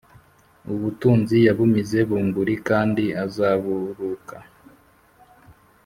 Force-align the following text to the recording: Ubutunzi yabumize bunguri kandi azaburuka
Ubutunzi 0.73 1.37
yabumize 1.47 1.99
bunguri 2.09 2.53
kandi 2.67 3.03
azaburuka 3.23 4.35